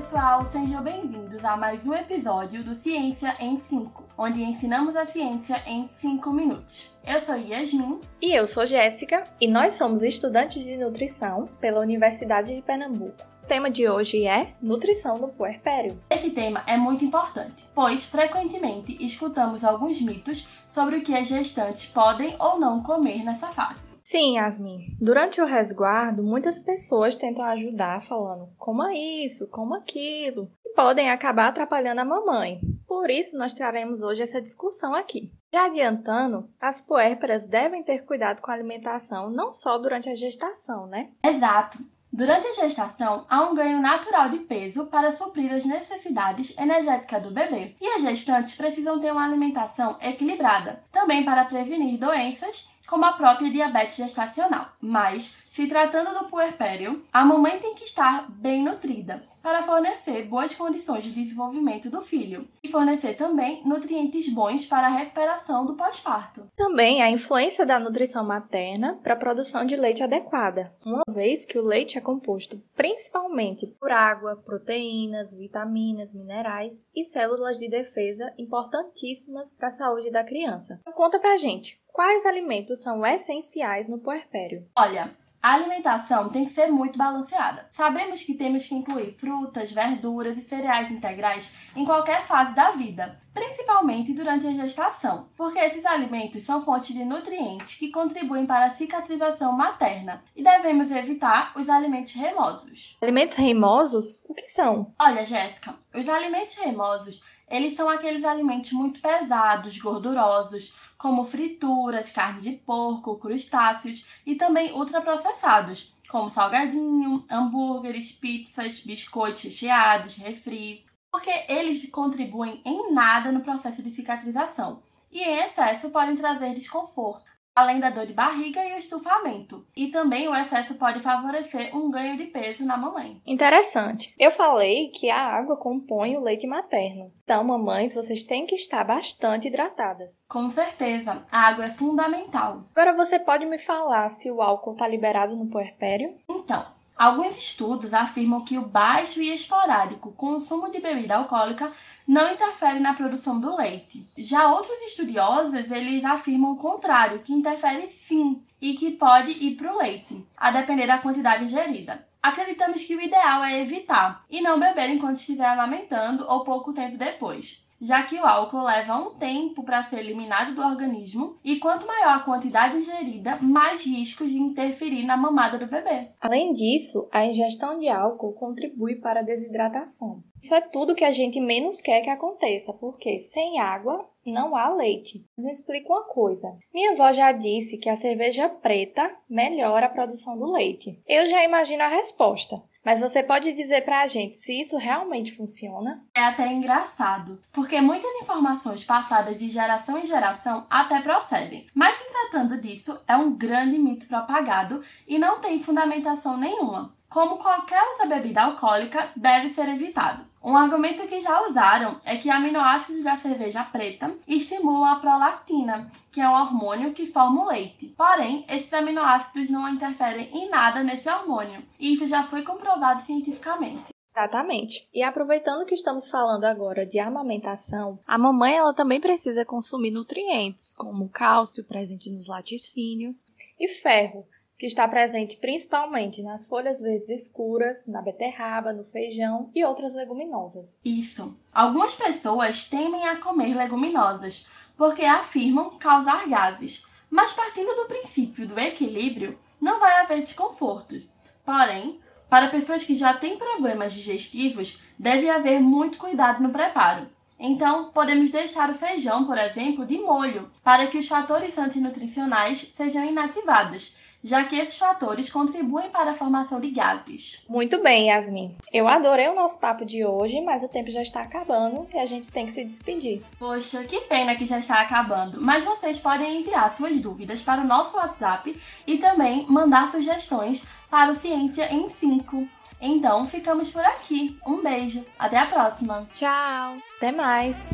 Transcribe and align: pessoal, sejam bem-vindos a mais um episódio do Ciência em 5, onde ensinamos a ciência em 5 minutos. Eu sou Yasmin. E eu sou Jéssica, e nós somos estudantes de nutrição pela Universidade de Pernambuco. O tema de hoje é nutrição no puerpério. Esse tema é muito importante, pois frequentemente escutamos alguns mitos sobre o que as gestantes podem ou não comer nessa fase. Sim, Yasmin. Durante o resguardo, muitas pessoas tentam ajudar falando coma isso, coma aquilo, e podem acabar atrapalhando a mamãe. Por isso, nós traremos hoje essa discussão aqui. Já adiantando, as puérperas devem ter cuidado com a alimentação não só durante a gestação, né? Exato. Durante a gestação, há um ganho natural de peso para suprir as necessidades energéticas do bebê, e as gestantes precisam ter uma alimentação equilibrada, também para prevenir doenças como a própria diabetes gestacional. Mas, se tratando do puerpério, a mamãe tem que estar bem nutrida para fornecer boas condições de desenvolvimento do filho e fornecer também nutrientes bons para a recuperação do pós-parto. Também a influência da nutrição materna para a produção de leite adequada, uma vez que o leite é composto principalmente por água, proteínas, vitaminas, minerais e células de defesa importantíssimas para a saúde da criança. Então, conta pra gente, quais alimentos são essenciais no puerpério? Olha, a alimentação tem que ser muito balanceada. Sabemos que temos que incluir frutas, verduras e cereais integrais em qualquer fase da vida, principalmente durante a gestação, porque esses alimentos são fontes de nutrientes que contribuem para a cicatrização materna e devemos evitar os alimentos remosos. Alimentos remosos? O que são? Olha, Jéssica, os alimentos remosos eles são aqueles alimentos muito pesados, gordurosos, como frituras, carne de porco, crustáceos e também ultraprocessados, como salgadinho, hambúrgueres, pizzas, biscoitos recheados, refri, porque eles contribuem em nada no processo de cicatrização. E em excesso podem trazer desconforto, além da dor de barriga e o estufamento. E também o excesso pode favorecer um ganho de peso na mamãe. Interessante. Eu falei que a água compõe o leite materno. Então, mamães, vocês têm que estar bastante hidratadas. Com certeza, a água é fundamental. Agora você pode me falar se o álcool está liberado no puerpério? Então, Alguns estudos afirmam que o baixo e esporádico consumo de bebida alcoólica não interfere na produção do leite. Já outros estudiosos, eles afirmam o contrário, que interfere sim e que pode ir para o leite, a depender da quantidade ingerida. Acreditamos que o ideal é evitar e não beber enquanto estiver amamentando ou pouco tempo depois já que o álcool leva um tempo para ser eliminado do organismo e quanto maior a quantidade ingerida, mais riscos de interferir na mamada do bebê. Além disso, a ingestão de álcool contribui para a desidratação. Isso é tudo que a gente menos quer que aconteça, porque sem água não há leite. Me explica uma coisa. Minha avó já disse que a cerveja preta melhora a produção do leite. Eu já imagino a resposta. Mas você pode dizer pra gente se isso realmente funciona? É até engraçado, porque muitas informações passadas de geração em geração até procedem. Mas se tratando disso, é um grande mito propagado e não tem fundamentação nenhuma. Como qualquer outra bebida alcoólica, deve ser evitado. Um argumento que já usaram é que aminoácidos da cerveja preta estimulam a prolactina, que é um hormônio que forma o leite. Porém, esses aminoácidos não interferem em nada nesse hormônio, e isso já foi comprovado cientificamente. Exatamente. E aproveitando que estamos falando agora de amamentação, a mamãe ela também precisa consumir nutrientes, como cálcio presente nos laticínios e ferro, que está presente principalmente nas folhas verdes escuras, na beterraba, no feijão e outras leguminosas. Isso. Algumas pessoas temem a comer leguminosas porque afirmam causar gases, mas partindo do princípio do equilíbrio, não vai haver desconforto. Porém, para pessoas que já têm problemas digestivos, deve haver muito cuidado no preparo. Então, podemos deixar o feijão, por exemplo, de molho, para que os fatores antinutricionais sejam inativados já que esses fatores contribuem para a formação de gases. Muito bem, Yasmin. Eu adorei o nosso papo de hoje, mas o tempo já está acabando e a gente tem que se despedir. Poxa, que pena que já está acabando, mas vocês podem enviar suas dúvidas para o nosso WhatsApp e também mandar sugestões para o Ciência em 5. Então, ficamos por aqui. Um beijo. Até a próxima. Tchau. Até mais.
pessoal, 0.00 0.46
sejam 0.46 0.82
bem-vindos 0.82 1.44
a 1.44 1.58
mais 1.58 1.86
um 1.86 1.92
episódio 1.92 2.64
do 2.64 2.74
Ciência 2.74 3.36
em 3.38 3.60
5, 3.68 4.08
onde 4.16 4.42
ensinamos 4.42 4.96
a 4.96 5.04
ciência 5.04 5.62
em 5.66 5.90
5 6.00 6.32
minutos. 6.32 6.96
Eu 7.06 7.20
sou 7.20 7.36
Yasmin. 7.36 8.00
E 8.22 8.32
eu 8.32 8.46
sou 8.46 8.64
Jéssica, 8.64 9.24
e 9.38 9.46
nós 9.46 9.74
somos 9.74 10.02
estudantes 10.02 10.64
de 10.64 10.78
nutrição 10.78 11.50
pela 11.60 11.80
Universidade 11.80 12.54
de 12.54 12.62
Pernambuco. 12.62 13.22
O 13.44 13.46
tema 13.46 13.70
de 13.70 13.90
hoje 13.90 14.26
é 14.26 14.54
nutrição 14.62 15.18
no 15.18 15.28
puerpério. 15.28 16.00
Esse 16.08 16.30
tema 16.30 16.62
é 16.66 16.78
muito 16.78 17.04
importante, 17.04 17.66
pois 17.74 18.06
frequentemente 18.06 18.96
escutamos 19.04 19.62
alguns 19.62 20.00
mitos 20.00 20.48
sobre 20.70 20.96
o 20.96 21.02
que 21.02 21.14
as 21.14 21.28
gestantes 21.28 21.84
podem 21.84 22.34
ou 22.38 22.58
não 22.58 22.82
comer 22.82 23.22
nessa 23.22 23.48
fase. 23.48 23.89
Sim, 24.10 24.38
Yasmin. 24.38 24.96
Durante 25.00 25.40
o 25.40 25.46
resguardo, 25.46 26.24
muitas 26.24 26.58
pessoas 26.58 27.14
tentam 27.14 27.44
ajudar 27.44 28.02
falando 28.02 28.48
coma 28.58 28.92
isso, 28.92 29.46
coma 29.46 29.78
aquilo, 29.78 30.50
e 30.66 30.74
podem 30.74 31.08
acabar 31.08 31.46
atrapalhando 31.46 32.00
a 32.00 32.04
mamãe. 32.04 32.60
Por 32.88 33.08
isso, 33.08 33.38
nós 33.38 33.54
traremos 33.54 34.02
hoje 34.02 34.24
essa 34.24 34.42
discussão 34.42 34.96
aqui. 34.96 35.32
Já 35.54 35.66
adiantando, 35.66 36.50
as 36.60 36.80
puérperas 36.80 37.46
devem 37.46 37.84
ter 37.84 38.04
cuidado 38.04 38.40
com 38.40 38.50
a 38.50 38.54
alimentação 38.54 39.30
não 39.30 39.52
só 39.52 39.78
durante 39.78 40.08
a 40.08 40.16
gestação, 40.16 40.88
né? 40.88 41.10
Exato. 41.22 41.78
Durante 42.12 42.48
a 42.48 42.52
gestação, 42.64 43.24
há 43.30 43.48
um 43.48 43.54
ganho 43.54 43.80
natural 43.80 44.28
de 44.28 44.40
peso 44.40 44.86
para 44.86 45.12
suprir 45.12 45.52
as 45.52 45.64
necessidades 45.64 46.58
energéticas 46.58 47.22
do 47.22 47.30
bebê, 47.30 47.76
e 47.80 47.86
as 47.86 48.02
gestantes 48.02 48.56
precisam 48.56 49.00
ter 49.00 49.12
uma 49.12 49.24
alimentação 49.24 49.96
equilibrada, 50.00 50.82
também 50.90 51.24
para 51.24 51.44
prevenir 51.44 51.96
doenças 52.00 52.68
como 52.90 53.04
a 53.04 53.12
própria 53.12 53.50
diabetes 53.50 53.96
gestacional. 53.96 54.72
Mas, 54.80 55.38
se 55.52 55.68
tratando 55.68 56.18
do 56.18 56.28
puerpério, 56.28 57.04
a 57.12 57.24
mamãe 57.24 57.60
tem 57.60 57.74
que 57.74 57.84
estar 57.84 58.28
bem 58.28 58.64
nutrida 58.64 59.22
para 59.42 59.62
fornecer 59.62 60.24
boas 60.24 60.54
condições 60.54 61.04
de 61.04 61.12
desenvolvimento 61.12 61.88
do 61.88 62.02
filho 62.02 62.46
e 62.62 62.68
fornecer 62.68 63.14
também 63.14 63.62
nutrientes 63.64 64.28
bons 64.28 64.66
para 64.66 64.86
a 64.86 64.90
recuperação 64.90 65.64
do 65.64 65.74
pós-parto. 65.74 66.46
Também 66.56 67.00
a 67.00 67.10
influência 67.10 67.64
da 67.64 67.78
nutrição 67.78 68.24
materna 68.24 68.98
para 69.02 69.14
a 69.14 69.18
produção 69.18 69.64
de 69.64 69.76
leite 69.76 70.02
adequada, 70.02 70.74
uma 70.84 71.04
vez 71.08 71.44
que 71.44 71.58
o 71.58 71.64
leite 71.64 71.96
é 71.96 72.00
composto 72.00 72.62
principalmente 72.74 73.66
por 73.78 73.90
água, 73.90 74.36
proteínas, 74.36 75.34
vitaminas, 75.34 76.14
minerais 76.14 76.86
e 76.94 77.04
células 77.04 77.58
de 77.58 77.68
defesa 77.68 78.32
importantíssimas 78.38 79.54
para 79.54 79.68
a 79.68 79.72
saúde 79.72 80.10
da 80.10 80.24
criança. 80.24 80.80
Então, 80.80 80.92
conta 80.92 81.18
pra 81.18 81.36
gente, 81.36 81.80
quais 81.92 82.26
alimentos 82.26 82.82
são 82.82 83.04
essenciais 83.04 83.88
no 83.88 83.98
puerpério? 83.98 84.66
Olha, 84.76 85.16
a 85.42 85.54
alimentação 85.54 86.28
tem 86.28 86.44
que 86.44 86.52
ser 86.52 86.66
muito 86.66 86.98
balanceada. 86.98 87.66
Sabemos 87.72 88.22
que 88.22 88.34
temos 88.34 88.66
que 88.66 88.74
incluir 88.74 89.12
frutas, 89.12 89.72
verduras 89.72 90.36
e 90.36 90.42
cereais 90.42 90.90
integrais 90.90 91.56
em 91.74 91.86
qualquer 91.86 92.26
fase 92.26 92.54
da 92.54 92.72
vida, 92.72 93.18
principalmente 93.32 94.12
durante 94.12 94.46
a 94.46 94.52
gestação, 94.52 95.28
porque 95.34 95.58
esses 95.58 95.86
alimentos 95.86 96.42
são 96.42 96.60
fontes 96.60 96.94
de 96.94 97.06
nutrientes 97.06 97.78
que 97.78 97.90
contribuem 97.90 98.44
para 98.44 98.66
a 98.66 98.72
cicatrização 98.72 99.56
materna 99.56 100.22
e 100.36 100.42
devemos 100.42 100.90
evitar 100.90 101.54
os 101.56 101.70
alimentos 101.70 102.12
remosos. 102.12 102.98
Alimentos 103.00 103.36
remosos? 103.36 104.22
O 104.28 104.34
que 104.34 104.46
são? 104.46 104.92
Olha, 105.00 105.24
Jéssica, 105.24 105.74
os 105.94 106.06
alimentos 106.06 106.56
remosos 106.56 107.24
eles 107.50 107.74
são 107.74 107.88
aqueles 107.88 108.22
alimentos 108.24 108.70
muito 108.70 109.00
pesados, 109.00 109.76
gordurosos, 109.80 110.72
como 111.00 111.24
frituras, 111.24 112.12
carne 112.12 112.42
de 112.42 112.52
porco, 112.58 113.16
crustáceos 113.16 114.06
e 114.26 114.34
também 114.34 114.70
ultraprocessados, 114.74 115.96
como 116.10 116.28
salgadinho, 116.28 117.24
hambúrgueres, 117.30 118.12
pizzas, 118.12 118.80
biscoitos 118.80 119.44
recheados, 119.44 120.16
refri, 120.16 120.84
porque 121.10 121.30
eles 121.48 121.90
contribuem 121.90 122.60
em 122.66 122.92
nada 122.92 123.32
no 123.32 123.40
processo 123.40 123.82
de 123.82 123.90
cicatrização. 123.92 124.82
E 125.10 125.22
em 125.22 125.38
excesso 125.38 125.88
podem 125.88 126.16
trazer 126.16 126.54
desconforto, 126.54 127.24
além 127.54 127.80
da 127.80 127.90
dor 127.90 128.06
de 128.06 128.12
barriga 128.12 128.64
e 128.64 128.74
o 128.74 128.78
estufamento. 128.78 129.66
E 129.76 129.88
também 129.88 130.28
o 130.28 130.34
excesso 130.34 130.74
pode 130.74 131.00
favorecer 131.00 131.76
um 131.76 131.90
ganho 131.90 132.16
de 132.16 132.24
peso 132.24 132.64
na 132.64 132.76
mamãe. 132.76 133.20
Interessante. 133.26 134.14
Eu 134.18 134.30
falei 134.30 134.88
que 134.88 135.10
a 135.10 135.20
água 135.20 135.56
compõe 135.56 136.16
o 136.16 136.22
leite 136.22 136.46
materno. 136.46 137.12
Então, 137.24 137.44
mamães, 137.44 137.94
vocês 137.94 138.22
têm 138.22 138.46
que 138.46 138.54
estar 138.54 138.84
bastante 138.84 139.48
hidratadas. 139.48 140.22
Com 140.28 140.50
certeza, 140.50 141.24
a 141.30 141.48
água 141.48 141.66
é 141.66 141.70
fundamental. 141.70 142.64
Agora 142.74 142.96
você 142.96 143.18
pode 143.18 143.46
me 143.46 143.58
falar 143.58 144.08
se 144.10 144.30
o 144.30 144.42
álcool 144.42 144.72
está 144.72 144.88
liberado 144.88 145.36
no 145.36 145.46
puerpério? 145.46 146.14
Então, 146.28 146.66
Alguns 147.00 147.38
estudos 147.38 147.94
afirmam 147.94 148.44
que 148.44 148.58
o 148.58 148.66
baixo 148.66 149.22
e 149.22 149.34
esporádico 149.34 150.12
consumo 150.12 150.70
de 150.70 150.80
bebida 150.80 151.16
alcoólica 151.16 151.72
não 152.06 152.30
interfere 152.30 152.78
na 152.78 152.92
produção 152.92 153.40
do 153.40 153.56
leite. 153.56 154.06
Já 154.18 154.52
outros 154.52 154.78
estudiosos, 154.82 155.54
eles 155.70 156.04
afirmam 156.04 156.52
o 156.52 156.58
contrário, 156.58 157.20
que 157.20 157.32
interfere 157.32 157.88
sim 157.88 158.42
e 158.60 158.74
que 158.74 158.90
pode 158.90 159.30
ir 159.30 159.56
para 159.56 159.72
o 159.72 159.78
leite, 159.78 160.22
a 160.36 160.50
depender 160.50 160.86
da 160.86 160.98
quantidade 160.98 161.44
ingerida. 161.44 162.06
Acreditamos 162.22 162.84
que 162.84 162.94
o 162.94 163.00
ideal 163.00 163.44
é 163.44 163.62
evitar 163.62 164.22
e 164.28 164.42
não 164.42 164.60
beber 164.60 164.90
enquanto 164.90 165.16
estiver 165.16 165.46
amamentando 165.46 166.26
ou 166.28 166.44
pouco 166.44 166.74
tempo 166.74 166.98
depois 166.98 167.66
já 167.80 168.02
que 168.02 168.16
o 168.16 168.26
álcool 168.26 168.62
leva 168.62 168.96
um 168.96 169.14
tempo 169.14 169.62
para 169.62 169.84
ser 169.84 170.00
eliminado 170.00 170.54
do 170.54 170.62
organismo 170.62 171.38
e 171.42 171.58
quanto 171.58 171.86
maior 171.86 172.16
a 172.16 172.20
quantidade 172.20 172.76
ingerida, 172.76 173.36
mais 173.40 173.84
riscos 173.84 174.30
de 174.30 174.38
interferir 174.38 175.04
na 175.04 175.16
mamada 175.16 175.58
do 175.58 175.66
bebê. 175.66 176.08
Além 176.20 176.52
disso, 176.52 177.08
a 177.10 177.24
ingestão 177.24 177.78
de 177.78 177.88
álcool 177.88 178.32
contribui 178.34 178.96
para 178.96 179.20
a 179.20 179.24
desidratação. 179.24 180.22
Isso 180.42 180.54
é 180.54 180.60
tudo 180.60 180.94
que 180.94 181.04
a 181.04 181.10
gente 181.10 181.38
menos 181.38 181.80
quer 181.80 182.00
que 182.00 182.10
aconteça, 182.10 182.72
porque 182.72 183.20
sem 183.20 183.60
água 183.60 184.08
não 184.24 184.56
há 184.56 184.74
leite. 184.74 185.24
Me 185.36 185.50
explica 185.50 185.92
uma 185.92 186.04
coisa. 186.04 186.56
Minha 186.72 186.92
avó 186.92 187.12
já 187.12 187.32
disse 187.32 187.78
que 187.78 187.88
a 187.88 187.96
cerveja 187.96 188.48
preta 188.48 189.10
melhora 189.28 189.86
a 189.86 189.90
produção 189.90 190.38
do 190.38 190.50
leite. 190.50 190.98
Eu 191.06 191.26
já 191.26 191.44
imagino 191.44 191.82
a 191.82 191.88
resposta. 191.88 192.62
Mas 192.84 193.00
você 193.00 193.22
pode 193.22 193.52
dizer 193.52 193.84
pra 193.84 194.06
gente 194.06 194.38
se 194.38 194.58
isso 194.58 194.76
realmente 194.76 195.36
funciona? 195.36 196.02
É 196.14 196.22
até 196.22 196.50
engraçado, 196.50 197.38
porque 197.52 197.80
muitas 197.80 198.10
informações 198.22 198.84
passadas 198.84 199.38
de 199.38 199.50
geração 199.50 199.98
em 199.98 200.06
geração 200.06 200.66
até 200.70 201.00
procedem. 201.00 201.66
Mas 201.74 201.98
se 201.98 202.08
tratando 202.08 202.60
disso, 202.60 202.98
é 203.06 203.16
um 203.16 203.36
grande 203.36 203.78
mito 203.78 204.06
propagado 204.06 204.82
e 205.06 205.18
não 205.18 205.40
tem 205.40 205.62
fundamentação 205.62 206.36
nenhuma. 206.36 206.94
Como 207.10 207.38
qualquer 207.38 207.82
outra 207.88 208.06
bebida 208.06 208.42
alcoólica, 208.42 209.10
deve 209.16 209.50
ser 209.50 209.68
evitado. 209.68 210.24
Um 210.40 210.56
argumento 210.56 211.08
que 211.08 211.20
já 211.20 211.44
usaram 211.48 212.00
é 212.04 212.16
que 212.16 212.30
aminoácidos 212.30 213.02
da 213.02 213.16
cerveja 213.16 213.64
preta 213.64 214.14
estimulam 214.28 214.84
a 214.84 215.00
prolactina, 215.00 215.90
que 216.12 216.20
é 216.20 216.28
um 216.28 216.32
hormônio 216.32 216.94
que 216.94 217.08
forma 217.08 217.42
o 217.42 217.48
leite. 217.48 217.88
Porém, 217.98 218.46
esses 218.48 218.72
aminoácidos 218.72 219.50
não 219.50 219.68
interferem 219.68 220.30
em 220.32 220.48
nada 220.48 220.84
nesse 220.84 221.10
hormônio, 221.10 221.60
e 221.80 221.94
isso 221.94 222.06
já 222.06 222.22
foi 222.22 222.42
comprovado 222.42 223.02
cientificamente. 223.02 223.92
Exatamente. 224.14 224.88
E 224.94 225.02
aproveitando 225.02 225.66
que 225.66 225.74
estamos 225.74 226.08
falando 226.08 226.44
agora 226.44 226.86
de 226.86 227.00
amamentação, 227.00 227.98
a 228.06 228.16
mamãe 228.16 228.54
ela 228.54 228.72
também 228.72 229.00
precisa 229.00 229.44
consumir 229.44 229.90
nutrientes, 229.90 230.72
como 230.72 231.08
cálcio 231.08 231.64
presente 231.64 232.08
nos 232.08 232.28
laticínios 232.28 233.24
e 233.58 233.68
ferro, 233.68 234.26
que 234.60 234.66
está 234.66 234.86
presente 234.86 235.38
principalmente 235.38 236.22
nas 236.22 236.46
folhas 236.46 236.82
verdes 236.82 237.08
escuras, 237.08 237.86
na 237.86 238.02
beterraba, 238.02 238.74
no 238.74 238.84
feijão 238.84 239.50
e 239.54 239.64
outras 239.64 239.94
leguminosas. 239.94 240.78
Isso. 240.84 241.34
Algumas 241.50 241.96
pessoas 241.96 242.68
temem 242.68 243.08
a 243.08 243.16
comer 243.16 243.56
leguminosas 243.56 244.46
porque 244.76 245.02
afirmam 245.02 245.78
causar 245.78 246.28
gases, 246.28 246.84
mas 247.08 247.32
partindo 247.32 247.74
do 247.74 247.86
princípio 247.86 248.46
do 248.46 248.60
equilíbrio, 248.60 249.38
não 249.58 249.80
vai 249.80 249.98
haver 249.98 250.22
desconforto. 250.22 251.08
Porém, 251.42 251.98
para 252.28 252.50
pessoas 252.50 252.84
que 252.84 252.94
já 252.94 253.14
têm 253.14 253.38
problemas 253.38 253.94
digestivos, 253.94 254.84
deve 254.98 255.30
haver 255.30 255.58
muito 255.58 255.96
cuidado 255.96 256.42
no 256.42 256.50
preparo. 256.50 257.08
Então, 257.38 257.90
podemos 257.92 258.30
deixar 258.30 258.68
o 258.68 258.74
feijão, 258.74 259.24
por 259.24 259.38
exemplo, 259.38 259.86
de 259.86 259.98
molho, 259.98 260.50
para 260.62 260.86
que 260.88 260.98
os 260.98 261.08
fatores 261.08 261.56
antinutricionais 261.56 262.70
sejam 262.76 263.02
inativados 263.06 263.98
já 264.22 264.44
que 264.44 264.56
esses 264.56 264.78
fatores 264.78 265.30
contribuem 265.30 265.90
para 265.90 266.10
a 266.10 266.14
formação 266.14 266.60
de 266.60 266.70
gases. 266.70 267.44
Muito 267.48 267.82
bem, 267.82 268.08
Yasmin. 268.08 268.56
Eu 268.72 268.86
adorei 268.88 269.28
o 269.28 269.34
nosso 269.34 269.58
papo 269.58 269.84
de 269.84 270.04
hoje, 270.04 270.40
mas 270.40 270.62
o 270.62 270.68
tempo 270.68 270.90
já 270.90 271.02
está 271.02 271.22
acabando 271.22 271.86
e 271.92 271.98
a 271.98 272.04
gente 272.04 272.30
tem 272.30 272.46
que 272.46 272.52
se 272.52 272.64
despedir. 272.64 273.22
Poxa, 273.38 273.84
que 273.84 274.00
pena 274.02 274.36
que 274.36 274.46
já 274.46 274.58
está 274.58 274.80
acabando, 274.80 275.40
mas 275.40 275.64
vocês 275.64 275.98
podem 275.98 276.40
enviar 276.40 276.74
suas 276.74 277.00
dúvidas 277.00 277.42
para 277.42 277.62
o 277.62 277.66
nosso 277.66 277.96
WhatsApp 277.96 278.58
e 278.86 278.98
também 278.98 279.46
mandar 279.48 279.90
sugestões 279.90 280.66
para 280.90 281.10
o 281.10 281.14
Ciência 281.14 281.72
em 281.72 281.88
5. 281.88 282.48
Então, 282.80 283.26
ficamos 283.26 283.70
por 283.70 283.84
aqui. 283.84 284.38
Um 284.46 284.62
beijo. 284.62 285.04
Até 285.18 285.36
a 285.36 285.46
próxima. 285.46 286.08
Tchau. 286.10 286.78
Até 286.96 287.12
mais. 287.12 287.68